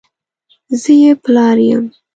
زه 0.81 0.91
یې 1.01 1.11
پلار 1.23 1.57
یم! 1.69 1.85